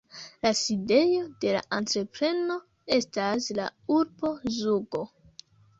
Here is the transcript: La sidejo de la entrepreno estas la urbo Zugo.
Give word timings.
La 0.45 0.51
sidejo 0.59 1.19
de 1.45 1.53
la 1.57 1.61
entrepreno 1.79 2.59
estas 2.99 3.53
la 3.61 3.71
urbo 4.01 4.37
Zugo. 4.59 5.09